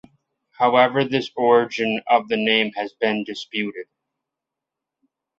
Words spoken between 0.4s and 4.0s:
However this origin of the name has been disputed.